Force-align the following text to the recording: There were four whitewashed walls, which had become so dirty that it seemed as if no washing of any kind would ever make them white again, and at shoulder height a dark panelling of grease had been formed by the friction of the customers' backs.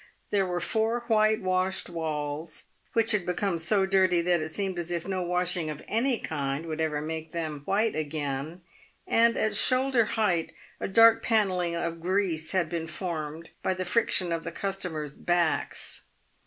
There 0.31 0.47
were 0.47 0.59
four 0.59 1.01
whitewashed 1.01 1.87
walls, 1.87 2.63
which 2.93 3.11
had 3.11 3.23
become 3.23 3.59
so 3.59 3.85
dirty 3.85 4.19
that 4.21 4.41
it 4.41 4.49
seemed 4.49 4.79
as 4.79 4.89
if 4.89 5.07
no 5.07 5.21
washing 5.21 5.69
of 5.69 5.83
any 5.87 6.17
kind 6.17 6.65
would 6.65 6.81
ever 6.81 7.01
make 7.01 7.33
them 7.33 7.61
white 7.65 7.95
again, 7.95 8.61
and 9.05 9.37
at 9.37 9.55
shoulder 9.55 10.05
height 10.05 10.55
a 10.79 10.87
dark 10.87 11.21
panelling 11.21 11.75
of 11.75 12.01
grease 12.01 12.51
had 12.51 12.67
been 12.67 12.87
formed 12.87 13.49
by 13.61 13.75
the 13.75 13.85
friction 13.85 14.31
of 14.31 14.43
the 14.43 14.51
customers' 14.51 15.15
backs. 15.15 16.01